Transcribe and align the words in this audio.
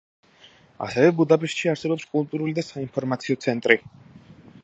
ასევე 0.85 1.11
ბუდაპეშტში 1.19 1.69
არსებობს 1.73 2.07
კულტურული 2.15 2.57
და 2.61 2.65
საინფორმაციო 2.71 3.39
ცენტრი. 3.47 3.77